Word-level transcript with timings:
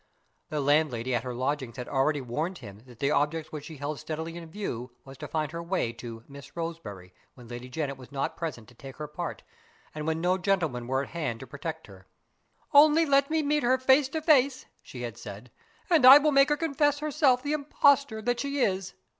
The 0.49 0.61
landlady 0.61 1.13
at 1.13 1.21
her 1.23 1.35
lodgings 1.35 1.77
had 1.77 1.87
already 1.87 2.21
warned 2.21 2.57
him 2.57 2.79
that 2.87 2.97
the 2.97 3.11
object 3.11 3.51
which 3.53 3.65
she 3.65 3.77
held 3.77 3.99
steadily 3.99 4.35
in 4.35 4.49
view 4.49 4.89
was 5.05 5.15
to 5.19 5.27
find 5.27 5.51
her 5.51 5.61
way 5.61 5.93
to 5.93 6.23
"Miss 6.27 6.57
Roseberry" 6.57 7.13
when 7.35 7.47
Lady 7.47 7.69
Janet 7.69 7.97
was 7.97 8.11
not 8.11 8.35
present 8.35 8.67
to 8.69 8.73
take 8.73 8.95
her 8.95 9.05
part, 9.07 9.43
and 9.93 10.07
when 10.07 10.19
no 10.19 10.39
gentleman 10.39 10.87
were 10.87 11.03
at 11.03 11.09
hand 11.09 11.39
to 11.41 11.45
protect 11.45 11.85
her. 11.85 12.07
"Only 12.73 13.05
let 13.05 13.29
me 13.29 13.43
meet 13.43 13.61
her 13.61 13.77
face 13.77 14.09
to 14.09 14.23
face" 14.23 14.65
(she 14.81 15.03
had 15.03 15.19
said), 15.19 15.51
"and 15.87 16.03
I 16.03 16.17
will 16.17 16.31
make 16.31 16.49
her 16.49 16.57
confess 16.57 16.97
herself 16.97 17.43
the 17.43 17.53
impostor 17.53 18.23
that 18.23 18.39
she 18.39 18.57
is!" 18.59 18.95